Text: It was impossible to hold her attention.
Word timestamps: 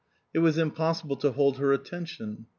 It 0.33 0.39
was 0.39 0.57
impossible 0.57 1.15
to 1.17 1.33
hold 1.33 1.59
her 1.59 1.71
attention. 1.73 2.47